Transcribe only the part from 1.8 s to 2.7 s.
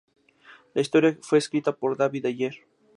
David Ayer.